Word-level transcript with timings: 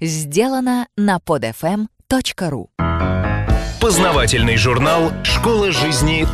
Сделано 0.00 0.88
на 0.96 1.18
podfm.ru 1.18 2.66
Познавательный 3.80 4.56
журнал 4.56 5.12
«Школа 5.22 5.70
жизни 5.70 6.26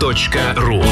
.ру» 0.56 0.83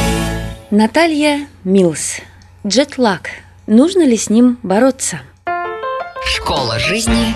Наталья 0.71 1.47
Милс. 1.65 2.19
Джетлаг. 2.67 3.31
Нужно 3.67 4.03
ли 4.03 4.19
с 4.19 4.29
ним 4.29 4.59
бороться? 4.63 5.21
Школа 6.27 6.79
жизни 6.79 7.35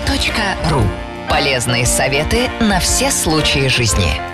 .ру 0.69 0.81
Полезные 1.27 1.87
советы 1.87 2.47
на 2.59 2.79
все 2.79 3.09
случаи 3.09 3.69
жизни. 3.69 4.32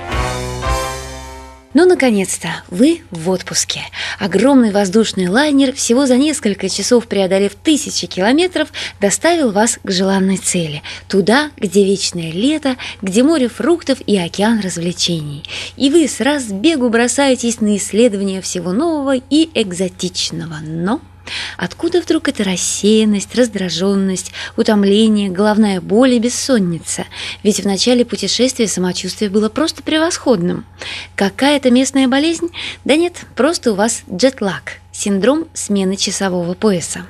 Ну, 1.76 1.86
наконец-то, 1.86 2.64
вы 2.70 3.02
в 3.12 3.30
отпуске. 3.30 3.82
Огромный 4.18 4.72
воздушный 4.72 5.28
лайнер, 5.28 5.72
всего 5.74 6.08
за 6.08 6.18
несколько 6.18 6.68
часов 6.68 7.06
преодолев 7.06 7.54
тысячи 7.54 8.08
километров, 8.08 8.74
доставил 9.00 9.52
вас 9.52 9.78
к 9.84 9.92
желанной 9.92 10.38
цели. 10.38 10.82
Туда, 11.08 11.52
где 11.58 11.86
вечное 11.86 12.32
лето, 12.32 12.76
где 13.04 13.22
море 13.22 13.50
фруктов 13.50 14.00
и 14.08 14.18
океан 14.18 14.62
развлечений. 14.62 15.44
И 15.78 15.92
вы 15.92 16.08
с 16.08 16.20
разбегу 16.22 16.90
бросаетесь 16.90 17.62
на 17.62 17.78
исследование 17.78 18.42
всего 18.42 18.72
нового 18.72 19.16
и 19.16 19.50
экзотичного. 19.54 20.58
Но 20.64 21.02
Откуда 21.58 22.02
вдруг 22.02 22.28
эта 22.28 22.44
рассеянность, 22.44 23.36
раздраженность, 23.36 24.32
утомление, 24.58 25.30
головная 25.30 25.82
боль 25.82 26.14
и 26.14 26.20
бессонница? 26.20 27.06
Ведь 27.44 27.62
в 27.62 27.66
начале 27.66 28.06
путешествия 28.06 28.68
самочувствие 28.68 29.30
было 29.30 29.50
просто 29.50 29.84
превосходным. 29.84 30.66
Какая-то 31.16 31.72
местная 31.72 32.08
болезнь? 32.08 32.50
Да 32.86 32.96
нет, 32.96 33.26
просто 33.36 33.72
у 33.72 33.76
вас 33.76 34.04
джетлаг– 34.12 34.74
синдром 35.00 35.46
смены 35.54 35.96
часового 35.96 36.54
пояса. 36.54 37.06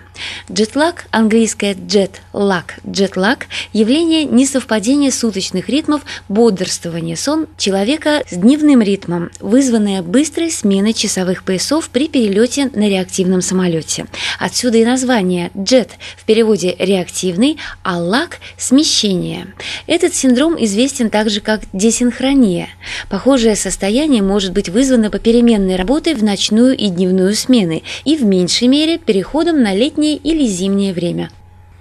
Джетлаг, 0.51 1.05
английское 1.11 1.73
jet-lag, 1.73 2.65
джетлаг– 2.87 3.47
явление 3.73 4.25
несовпадения 4.25 5.11
суточных 5.11 5.69
ритмов 5.69 6.01
бодрствования 6.27 7.15
сон 7.15 7.47
человека 7.57 8.23
с 8.29 8.35
дневным 8.35 8.81
ритмом, 8.81 9.29
вызванное 9.39 10.01
быстрой 10.01 10.51
сменой 10.51 10.93
часовых 10.93 11.43
поясов 11.43 11.89
при 11.89 12.07
перелете 12.07 12.69
на 12.73 12.89
реактивном 12.89 13.41
самолете. 13.41 14.07
Отсюда 14.39 14.79
и 14.79 14.85
название 14.85 15.51
jet 15.55 15.89
в 16.17 16.25
переводе 16.25 16.75
реактивный, 16.77 17.57
а 17.83 17.99
lag– 17.99 18.31
смещение. 18.57 19.47
Этот 19.87 20.13
синдром 20.15 20.61
известен 20.63 21.09
также 21.09 21.41
как 21.41 21.61
десинхрония. 21.73 22.69
Похожее 23.09 23.55
состояние 23.55 24.21
может 24.21 24.51
быть 24.51 24.69
вызвано 24.69 25.09
попеременной 25.09 25.75
работой 25.75 26.13
в 26.13 26.23
ночную 26.23 26.75
и 26.75 26.89
дневную 26.89 27.35
смены, 27.35 27.78
и 28.05 28.15
в 28.15 28.23
меньшей 28.23 28.67
мере 28.67 28.97
переходом 28.97 29.61
на 29.61 29.73
летнее 29.73 30.15
или 30.15 30.45
зимнее 30.45 30.93
время. 30.93 31.29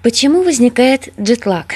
Почему 0.03 0.43
возникает 0.43 1.13
джетлаг? 1.21 1.75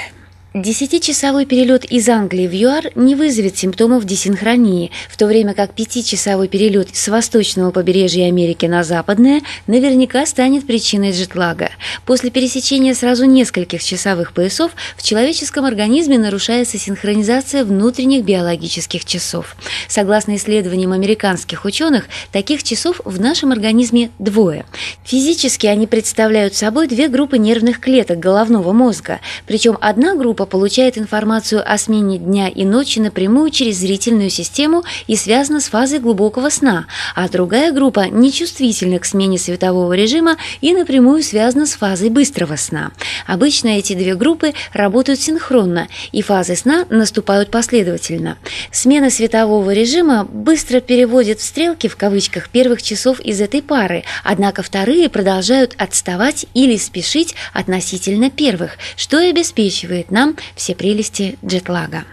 Десятичасовой 0.53 1.47
перелет 1.47 1.83
из 1.83 2.07
Англии 2.09 2.47
в 2.47 2.53
ЮАР 2.53 2.91
не 2.93 3.15
вызовет 3.15 3.57
симптомов 3.57 4.05
десинхронии, 4.05 4.91
в 5.09 5.17
то 5.17 5.25
время 5.25 5.55
как 5.55 5.73
пятичасовой 5.73 6.47
перелет 6.47 6.95
с 6.95 7.07
восточного 7.07 7.71
побережья 7.71 8.27
Америки 8.27 8.67
на 8.67 8.83
западное 8.83 9.41
наверняка 9.65 10.27
станет 10.27 10.67
причиной 10.67 11.09
джетлага. 11.11 11.71
После 12.05 12.29
пересечения 12.29 12.93
сразу 12.93 13.25
нескольких 13.25 13.83
часовых 13.83 14.31
поясов 14.33 14.73
в 14.95 15.01
человеческом 15.01 15.65
организме 15.65 16.19
нарушается 16.19 16.77
синхронизация 16.77 17.65
внутренних 17.65 18.23
биологических 18.23 19.05
часов. 19.05 19.55
Согласно 19.87 20.35
исследованиям 20.35 20.91
американских 20.91 21.65
ученых, 21.65 22.05
таких 22.31 22.61
часов 22.61 23.01
в 23.05 23.19
нашем 23.19 23.53
организме 23.53 24.11
двое. 24.19 24.65
Физически 25.03 25.65
они 25.65 25.87
представляют 25.87 26.53
собой 26.53 26.87
две 26.87 27.07
группы 27.07 27.39
нервных 27.39 27.79
клеток 27.79 28.19
головного 28.19 28.71
мозга, 28.71 29.19
причем 29.47 29.79
одна 29.81 30.13
группа 30.13 30.42
группа 30.43 30.51
получает 30.51 30.97
информацию 30.97 31.61
о 31.65 31.77
смене 31.77 32.17
дня 32.17 32.49
и 32.49 32.65
ночи 32.65 32.99
напрямую 32.99 33.49
через 33.49 33.77
зрительную 33.77 34.29
систему 34.29 34.83
и 35.07 35.15
связана 35.15 35.59
с 35.59 35.69
фазой 35.69 35.99
глубокого 35.99 36.49
сна, 36.49 36.85
а 37.15 37.29
другая 37.29 37.71
группа 37.71 38.07
нечувствительна 38.09 38.99
к 38.99 39.05
смене 39.05 39.37
светового 39.37 39.93
режима 39.93 40.37
и 40.61 40.73
напрямую 40.73 41.23
связана 41.23 41.65
с 41.65 41.73
фазой 41.73 42.09
быстрого 42.09 42.57
сна. 42.57 42.91
Обычно 43.25 43.69
эти 43.69 43.93
две 43.93 44.15
группы 44.15 44.53
работают 44.73 45.21
синхронно, 45.21 45.87
и 46.11 46.21
фазы 46.21 46.55
сна 46.55 46.85
наступают 46.89 47.49
последовательно. 47.49 48.37
Смена 48.71 49.09
светового 49.09 49.71
режима 49.73 50.25
быстро 50.25 50.79
переводит 50.81 51.39
в 51.39 51.43
стрелки 51.43 51.87
в 51.87 51.95
кавычках 51.95 52.49
первых 52.49 52.81
часов 52.81 53.19
из 53.21 53.39
этой 53.39 53.61
пары, 53.61 54.03
однако 54.23 54.61
вторые 54.61 55.09
продолжают 55.09 55.73
отставать 55.77 56.45
или 56.53 56.77
спешить 56.77 57.35
относительно 57.53 58.29
первых, 58.29 58.77
что 58.97 59.19
и 59.19 59.29
обеспечивает 59.29 60.11
нам 60.11 60.32
все 60.55 60.75
прелести 60.75 61.37
джетлага. 61.45 62.05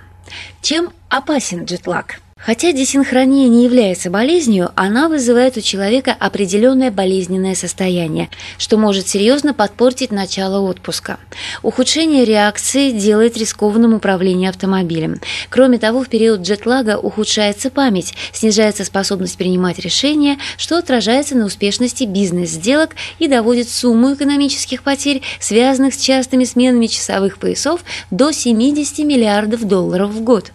Чем 0.63 0.93
опасен 1.09 1.65
джетлаг? 1.65 2.21
Хотя 2.45 2.73
десинхрония 2.73 3.49
не 3.49 3.65
является 3.65 4.09
болезнью, 4.09 4.71
она 4.75 5.11
вызывает 5.11 5.59
у 5.59 5.61
человека 5.61 6.17
определенное 6.19 6.91
болезненное 6.91 7.55
состояние, 7.55 8.31
что 8.57 8.79
может 8.79 9.09
серьезно 9.09 9.53
подпортить 9.53 10.11
начало 10.11 10.61
отпуска. 10.61 11.19
Ухудшение 11.63 12.25
реакции 12.25 12.93
делает 12.93 13.37
рискованным 13.37 13.93
управление 13.93 14.49
автомобилем. 14.49 15.21
Кроме 15.51 15.79
того, 15.79 16.03
в 16.03 16.09
период 16.09 16.41
джетлага 16.41 16.97
ухудшается 16.97 17.69
память, 17.69 18.15
снижается 18.33 18.85
способность 18.85 19.37
принимать 19.37 19.79
решения, 19.79 20.39
что 20.57 20.79
отражается 20.79 21.37
на 21.37 21.45
успешности 21.45 22.05
бизнес-сделок 22.05 22.97
и 23.19 23.29
доводит 23.29 23.69
сумму 23.69 24.15
экономических 24.15 24.83
потерь, 24.83 25.21
связанных 25.41 25.93
с 25.93 25.99
частыми 25.99 26.45
сменами 26.45 26.87
часовых 26.87 27.37
поясов, 27.37 27.85
до 28.11 28.33
70 28.33 29.01
миллиардов 29.01 29.65
долларов 29.65 30.11
в 30.11 30.23
год. 30.23 30.53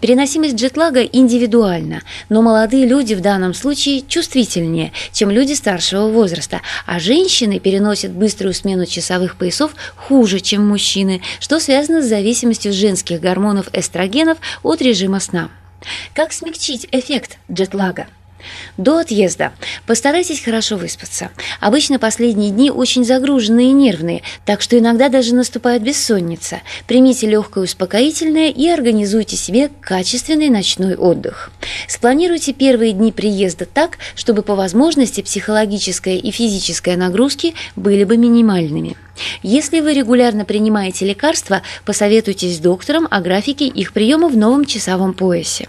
Переносимость 0.00 0.56
джетлага 0.56 1.02
индивидуальна, 1.02 2.02
но 2.28 2.42
молодые 2.42 2.86
люди 2.86 3.14
в 3.14 3.20
данном 3.20 3.54
случае 3.54 4.02
чувствительнее, 4.02 4.92
чем 5.12 5.30
люди 5.30 5.54
старшего 5.54 6.08
возраста, 6.08 6.60
а 6.86 7.00
женщины 7.00 7.58
переносят 7.58 8.12
быструю 8.12 8.54
смену 8.54 8.86
часовых 8.86 9.36
поясов 9.36 9.74
хуже, 9.96 10.40
чем 10.40 10.66
мужчины, 10.66 11.22
что 11.40 11.60
связано 11.60 12.02
с 12.02 12.08
зависимостью 12.08 12.72
женских 12.72 13.20
гормонов 13.20 13.68
эстрогенов 13.72 14.38
от 14.62 14.82
режима 14.82 15.20
сна. 15.20 15.50
Как 16.14 16.32
смягчить 16.32 16.86
эффект 16.92 17.38
джетлага? 17.50 18.06
До 18.76 18.98
отъезда 18.98 19.52
постарайтесь 19.86 20.42
хорошо 20.42 20.76
выспаться. 20.76 21.30
Обычно 21.60 21.98
последние 21.98 22.50
дни 22.50 22.70
очень 22.70 23.04
загруженные 23.04 23.68
и 23.68 23.72
нервные, 23.72 24.22
так 24.44 24.60
что 24.60 24.78
иногда 24.78 25.08
даже 25.08 25.34
наступает 25.34 25.82
бессонница. 25.82 26.60
Примите 26.86 27.26
легкое 27.26 27.64
успокоительное 27.64 28.50
и 28.50 28.68
организуйте 28.68 29.36
себе 29.36 29.70
качественный 29.80 30.48
ночной 30.48 30.96
отдых. 30.96 31.50
Спланируйте 31.88 32.52
первые 32.52 32.92
дни 32.92 33.12
приезда 33.12 33.66
так, 33.66 33.98
чтобы 34.14 34.42
по 34.42 34.54
возможности 34.54 35.20
психологическая 35.20 36.16
и 36.16 36.30
физическая 36.30 36.96
нагрузки 36.96 37.54
были 37.76 38.04
бы 38.04 38.16
минимальными. 38.16 38.96
Если 39.42 39.80
вы 39.80 39.94
регулярно 39.94 40.44
принимаете 40.44 41.06
лекарства, 41.06 41.62
посоветуйтесь 41.84 42.56
с 42.56 42.60
доктором 42.60 43.06
о 43.10 43.20
графике 43.20 43.66
их 43.66 43.92
приема 43.92 44.28
в 44.28 44.36
новом 44.36 44.64
часовом 44.64 45.14
поясе. 45.14 45.68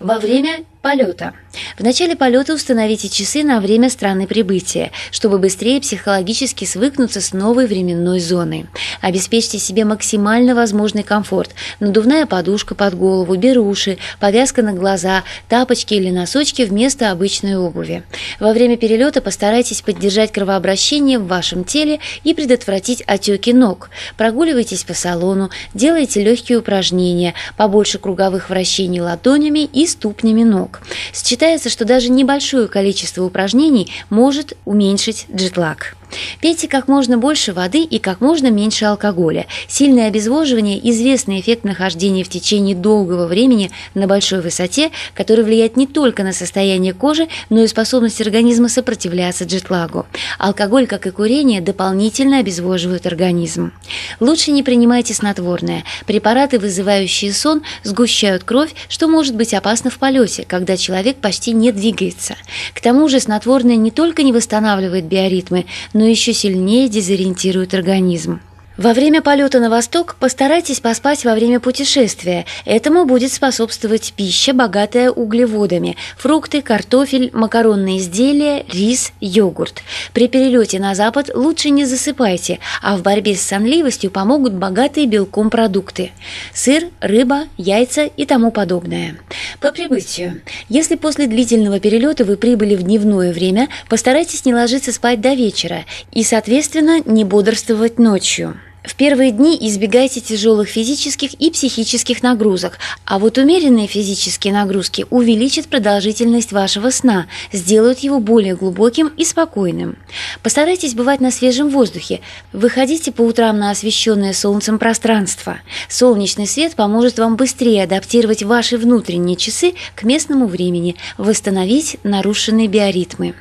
Во 0.00 0.18
время 0.18 0.64
полета. 0.84 1.32
В 1.78 1.82
начале 1.82 2.14
полета 2.14 2.52
установите 2.52 3.08
часы 3.08 3.42
на 3.42 3.60
время 3.60 3.88
страны 3.88 4.26
прибытия, 4.26 4.92
чтобы 5.10 5.38
быстрее 5.38 5.80
психологически 5.80 6.66
свыкнуться 6.66 7.22
с 7.22 7.32
новой 7.32 7.66
временной 7.66 8.20
зоной. 8.20 8.66
Обеспечьте 9.00 9.58
себе 9.58 9.86
максимально 9.86 10.54
возможный 10.54 11.02
комфорт. 11.02 11.52
Надувная 11.80 12.26
подушка 12.26 12.74
под 12.74 12.94
голову, 12.98 13.34
беруши, 13.36 13.96
повязка 14.20 14.62
на 14.62 14.74
глаза, 14.74 15.24
тапочки 15.48 15.94
или 15.94 16.10
носочки 16.10 16.62
вместо 16.62 17.10
обычной 17.10 17.56
обуви. 17.56 18.02
Во 18.38 18.52
время 18.52 18.76
перелета 18.76 19.22
постарайтесь 19.22 19.80
поддержать 19.80 20.32
кровообращение 20.32 21.18
в 21.18 21.26
вашем 21.26 21.64
теле 21.64 22.00
и 22.24 22.34
предотвратить 22.34 23.02
отеки 23.06 23.54
ног. 23.54 23.88
Прогуливайтесь 24.18 24.84
по 24.84 24.92
салону, 24.92 25.48
делайте 25.72 26.22
легкие 26.22 26.58
упражнения, 26.58 27.32
побольше 27.56 27.98
круговых 27.98 28.50
вращений 28.50 29.00
ладонями 29.00 29.60
и 29.60 29.86
ступнями 29.86 30.42
ног 30.42 30.73
ног. 30.74 30.80
Считается, 31.12 31.70
что 31.70 31.84
даже 31.84 32.10
небольшое 32.10 32.68
количество 32.68 33.22
упражнений 33.22 33.92
может 34.10 34.56
уменьшить 34.64 35.26
джетлаг. 35.34 35.96
Пейте 36.40 36.68
как 36.68 36.88
можно 36.88 37.18
больше 37.18 37.52
воды 37.52 37.82
и 37.82 37.98
как 37.98 38.20
можно 38.20 38.50
меньше 38.50 38.84
алкоголя. 38.84 39.46
Сильное 39.68 40.08
обезвоживание– 40.08 40.78
известный 40.90 41.40
эффект 41.40 41.64
нахождения 41.64 42.24
в 42.24 42.28
течение 42.28 42.76
долгого 42.76 43.26
времени 43.26 43.70
на 43.94 44.06
большой 44.06 44.40
высоте, 44.40 44.90
который 45.14 45.44
влияет 45.44 45.76
не 45.76 45.86
только 45.86 46.22
на 46.22 46.32
состояние 46.32 46.92
кожи, 46.92 47.28
но 47.50 47.62
и 47.62 47.66
способность 47.66 48.20
организма 48.20 48.68
сопротивляться 48.68 49.44
джетлагу. 49.44 50.06
Алкоголь, 50.38 50.86
как 50.86 51.06
и 51.06 51.10
курение, 51.10 51.60
дополнительно 51.60 52.38
обезвоживают 52.38 53.06
организм. 53.06 53.72
Лучше 54.20 54.50
не 54.50 54.62
принимайте 54.62 55.14
снотворное. 55.14 55.84
Препараты, 56.06 56.58
вызывающие 56.58 57.32
сон, 57.32 57.62
сгущают 57.82 58.44
кровь, 58.44 58.74
что 58.88 59.08
может 59.08 59.34
быть 59.34 59.54
опасно 59.54 59.90
в 59.90 59.98
полете, 59.98 60.44
когда 60.46 60.76
человек 60.76 61.16
почти 61.16 61.52
не 61.52 61.72
двигается. 61.72 62.36
К 62.74 62.80
тому 62.80 63.08
же 63.08 63.20
снотворное 63.20 63.76
не 63.76 63.90
только 63.90 64.22
не 64.22 64.32
восстанавливает 64.32 65.04
биоритмы, 65.04 65.66
но 65.92 66.03
еще 66.06 66.32
сильнее 66.32 66.88
дезориентирует 66.88 67.74
организм. 67.74 68.40
Во 68.76 68.92
время 68.92 69.22
полета 69.22 69.60
на 69.60 69.70
восток 69.70 70.16
постарайтесь 70.18 70.80
поспать 70.80 71.24
во 71.24 71.34
время 71.34 71.60
путешествия. 71.60 72.44
Этому 72.64 73.04
будет 73.04 73.32
способствовать 73.32 74.12
пища, 74.16 74.52
богатая 74.52 75.12
углеводами– 75.12 75.96
фрукты, 76.18 76.60
картофель, 76.60 77.30
макаронные 77.32 77.98
изделия, 77.98 78.64
рис, 78.72 79.12
йогурт. 79.20 79.82
При 80.12 80.26
перелете 80.26 80.80
на 80.80 80.96
запад 80.96 81.30
лучше 81.32 81.70
не 81.70 81.84
засыпайте, 81.84 82.58
а 82.82 82.96
в 82.96 83.02
борьбе 83.02 83.36
с 83.36 83.42
сонливостью 83.42 84.10
помогут 84.10 84.54
богатые 84.54 85.06
белком 85.06 85.50
продукты– 85.50 86.10
сыр, 86.52 86.88
рыба, 87.00 87.44
яйца 87.56 88.06
и 88.06 88.26
тому 88.26 88.50
подобное. 88.50 89.16
По 89.60 89.70
прибытию. 89.70 90.42
Если 90.68 90.96
после 90.96 91.28
длительного 91.28 91.78
перелета 91.78 92.24
вы 92.24 92.36
прибыли 92.36 92.74
в 92.74 92.82
дневное 92.82 93.32
время, 93.32 93.68
постарайтесь 93.88 94.44
не 94.44 94.52
ложиться 94.52 94.90
спать 94.90 95.20
до 95.20 95.34
вечера 95.34 95.84
и, 96.10 96.24
соответственно, 96.24 97.00
не 97.06 97.22
бодрствовать 97.22 98.00
ночью. 98.00 98.58
В 98.84 98.96
первые 98.96 99.30
дни 99.30 99.56
избегайте 99.62 100.20
тяжелых 100.20 100.68
физических 100.68 101.32
и 101.40 101.50
психических 101.50 102.22
нагрузок, 102.22 102.78
а 103.06 103.18
вот 103.18 103.38
умеренные 103.38 103.86
физические 103.86 104.52
нагрузки 104.52 105.06
увеличат 105.08 105.68
продолжительность 105.68 106.52
вашего 106.52 106.90
сна, 106.90 107.26
сделают 107.50 108.00
его 108.00 108.20
более 108.20 108.54
глубоким 108.54 109.08
и 109.08 109.24
спокойным. 109.24 109.96
Постарайтесь 110.42 110.92
бывать 110.92 111.22
на 111.22 111.30
свежем 111.30 111.70
воздухе, 111.70 112.20
выходите 112.52 113.10
по 113.10 113.22
утрам 113.22 113.58
на 113.58 113.70
освещенное 113.70 114.34
солнцем 114.34 114.78
пространство. 114.78 115.56
Солнечный 115.88 116.46
свет 116.46 116.74
поможет 116.74 117.18
вам 117.18 117.36
быстрее 117.36 117.84
адаптировать 117.84 118.42
ваши 118.42 118.76
внутренние 118.76 119.36
часы 119.36 119.72
к 119.94 120.02
местному 120.02 120.46
времени, 120.46 120.96
восстановить 121.16 121.96
нарушенные 122.02 122.68
биоритмы. 122.68 123.34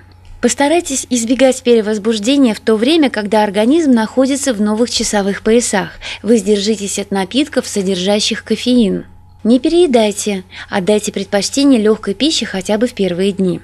Постарайтесь 0.44 1.08
избегать 1.10 1.64
перевозбуждения 1.64 2.54
в 2.54 2.60
то 2.60 2.76
время, 2.76 3.10
когда 3.10 3.46
организм 3.46 3.92
находится 3.92 4.54
в 4.54 4.60
новых 4.60 4.90
часовых 4.90 5.42
поясах. 5.42 5.92
Воздержитесь 6.22 7.00
от 7.00 7.12
напитков, 7.12 7.66
содержащих 7.66 8.44
кофеин. 8.44 9.06
Не 9.46 9.62
переедайте, 9.62 10.44
отдайте 10.70 11.14
предпочтение 11.14 11.80
легкой 11.80 12.14
пище 12.14 12.46
хотя 12.46 12.78
бы 12.78 12.88
в 12.88 12.94
первые 12.94 13.32
дни. 13.32 13.62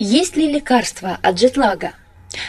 Есть 0.00 0.36
ли 0.36 0.52
лекарства 0.52 1.20
от 1.22 1.36
джетлага? 1.36 1.92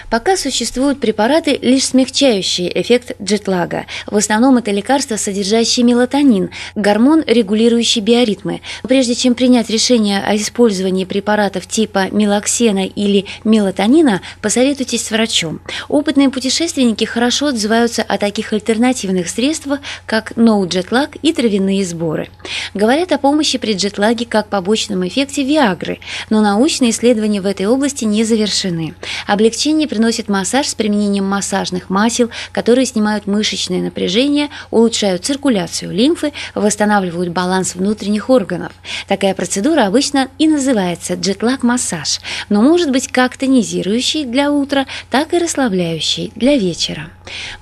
Пока 0.09 0.37
существуют 0.37 0.99
препараты, 0.99 1.57
лишь 1.61 1.85
смягчающие 1.85 2.69
эффект 2.81 3.15
джетлага. 3.21 3.85
В 4.07 4.15
основном 4.15 4.57
это 4.57 4.71
лекарства, 4.71 5.15
содержащие 5.15 5.85
мелатонин, 5.85 6.49
гормон, 6.75 7.23
регулирующий 7.25 8.01
биоритмы. 8.01 8.61
Прежде 8.83 9.15
чем 9.15 9.35
принять 9.35 9.69
решение 9.69 10.19
о 10.21 10.35
использовании 10.35 11.05
препаратов 11.05 11.67
типа 11.67 12.07
мелоксена 12.11 12.85
или 12.85 13.25
мелатонина, 13.43 14.21
посоветуйтесь 14.41 15.05
с 15.05 15.11
врачом. 15.11 15.61
Опытные 15.87 16.29
путешественники 16.29 17.05
хорошо 17.05 17.47
отзываются 17.47 18.01
о 18.03 18.17
таких 18.17 18.53
альтернативных 18.53 19.29
средствах, 19.29 19.79
как 20.05 20.35
ноу-джетлаг 20.35 21.17
и 21.21 21.33
травяные 21.33 21.85
сборы. 21.85 22.29
Говорят 22.73 23.11
о 23.11 23.17
помощи 23.17 23.57
при 23.57 23.73
джетлаге 23.73 24.25
как 24.25 24.47
побочном 24.49 25.07
эффекте 25.07 25.43
Виагры, 25.43 25.99
но 26.29 26.41
научные 26.41 26.91
исследования 26.91 27.41
в 27.41 27.45
этой 27.45 27.65
области 27.65 28.05
не 28.05 28.23
завершены. 28.23 28.95
Облегчение 29.27 29.78
Облегчение 29.79 29.97
приносит 29.97 30.27
массаж 30.27 30.67
с 30.67 30.75
применением 30.75 31.23
массажных 31.23 31.89
масел, 31.89 32.29
которые 32.51 32.85
снимают 32.85 33.27
мышечное 33.27 33.81
напряжение, 33.81 34.49
улучшают 34.71 35.23
циркуляцию 35.23 35.93
лимфы, 35.93 36.33
восстанавливают 36.53 37.29
баланс 37.29 37.75
внутренних 37.75 38.29
органов. 38.29 38.73
Такая 39.07 39.33
процедура 39.33 39.85
обычно 39.85 40.27
и 40.37 40.49
называется 40.49 41.13
джетлаг-массаж, 41.13 42.19
но 42.49 42.61
может 42.61 42.91
быть 42.91 43.07
как 43.07 43.37
тонизирующий 43.37 44.25
для 44.25 44.51
утра, 44.51 44.85
так 45.09 45.33
и 45.33 45.37
расслабляющий 45.37 46.33
для 46.35 46.57
вечера. 46.57 47.09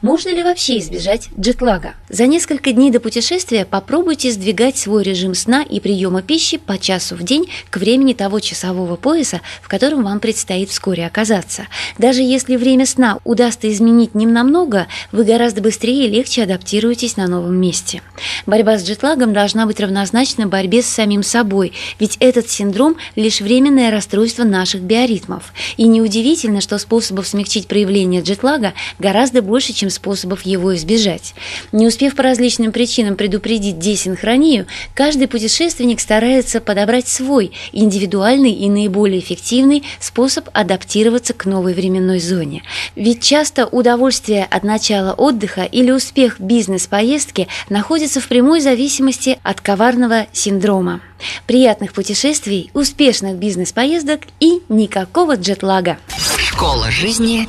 Можно 0.01 0.29
ли 0.29 0.43
вообще 0.43 0.79
избежать 0.79 1.29
джетлага? 1.39 1.93
За 2.09 2.27
несколько 2.27 2.71
дней 2.71 2.91
до 2.91 2.99
путешествия 2.99 3.65
попробуйте 3.65 4.31
сдвигать 4.31 4.77
свой 4.77 5.03
режим 5.03 5.35
сна 5.35 5.61
и 5.61 5.79
приема 5.79 6.21
пищи 6.21 6.57
по 6.57 6.77
часу 6.77 7.15
в 7.15 7.23
день 7.23 7.49
к 7.69 7.77
времени 7.77 8.13
того 8.13 8.39
часового 8.39 8.95
пояса, 8.95 9.41
в 9.61 9.67
котором 9.67 10.03
вам 10.03 10.19
предстоит 10.19 10.69
вскоре 10.69 11.05
оказаться. 11.05 11.67
Даже 11.97 12.21
если 12.21 12.55
время 12.55 12.85
сна 12.85 13.19
удастся 13.23 13.71
изменить 13.71 14.15
немного, 14.15 14.87
вы 15.11 15.23
гораздо 15.23 15.61
быстрее 15.61 16.07
и 16.07 16.09
легче 16.09 16.43
адаптируетесь 16.43 17.17
на 17.17 17.27
новом 17.27 17.55
месте. 17.55 18.01
Борьба 18.45 18.77
с 18.77 18.85
джетлагом 18.87 19.33
должна 19.33 19.65
быть 19.65 19.79
равнозначна 19.79 20.47
борьбе 20.47 20.81
с 20.81 20.87
самим 20.87 21.23
собой, 21.23 21.73
ведь 21.99 22.17
этот 22.19 22.49
синдром– 22.49 22.97
лишь 23.15 23.41
временное 23.41 23.91
расстройство 23.91 24.43
наших 24.43 24.81
биоритмов. 24.81 25.53
И 25.75 25.87
неудивительно, 25.87 26.61
что 26.61 26.77
способов 26.77 27.27
смягчить 27.27 27.67
проявление 27.67 28.21
джетлага 28.21 28.73
гораздо 28.99 29.41
больше, 29.57 29.73
чем 29.73 29.89
способов 29.89 30.43
его 30.43 30.75
избежать. 30.75 31.33
Не 31.71 31.87
успев 31.87 32.15
по 32.15 32.21
различным 32.21 32.71
причинам 32.71 33.15
предупредить 33.15 33.79
десинхронию, 33.79 34.67
каждый 34.93 35.27
путешественник 35.27 35.99
старается 35.99 36.61
подобрать 36.61 37.07
свой, 37.07 37.51
индивидуальный 37.71 38.51
и 38.51 38.69
наиболее 38.69 39.19
эффективный 39.19 39.81
способ 39.99 40.47
адаптироваться 40.53 41.33
к 41.33 41.45
новой 41.45 41.73
временной 41.73 42.19
зоне. 42.19 42.61
Ведь 42.95 43.23
часто 43.23 43.65
удовольствие 43.65 44.45
от 44.45 44.63
начала 44.63 45.13
отдыха 45.13 45.63
или 45.63 45.89
успех 45.89 46.39
бизнес-поездки 46.39 47.47
находится 47.67 48.21
в 48.21 48.27
прямой 48.27 48.61
зависимости 48.61 49.39
от 49.41 49.59
коварного 49.59 50.27
синдрома. 50.33 51.01
Приятных 51.47 51.93
путешествий, 51.93 52.69
успешных 52.75 53.37
бизнес-поездок 53.37 54.21
и 54.39 54.61
никакого 54.69 55.35
джетлага. 55.35 55.97
Школа 56.37 56.91
жизни 56.91 57.47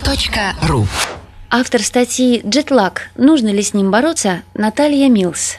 .ру 0.66 0.86
Автор 1.50 1.82
статьи 1.82 2.42
«Джетлаг. 2.44 3.10
Нужно 3.16 3.48
ли 3.48 3.62
с 3.62 3.72
ним 3.72 3.90
бороться?» 3.90 4.42
Наталья 4.52 5.08
Милс. 5.08 5.56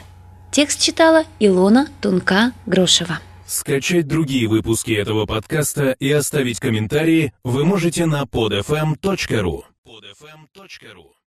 Текст 0.52 0.80
читала 0.80 1.24
Илона 1.40 1.88
Тунка-Грошева. 2.00 3.18
Скачать 3.44 4.06
другие 4.06 4.46
выпуски 4.46 4.92
этого 4.92 5.26
подкаста 5.26 5.96
и 5.98 6.08
оставить 6.12 6.60
комментарии 6.60 7.32
вы 7.42 7.64
можете 7.64 8.06
на 8.06 8.22
podfm.ru. 8.22 9.64
podfm.ru 9.84 11.19